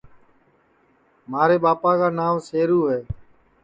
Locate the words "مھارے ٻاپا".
1.31-1.91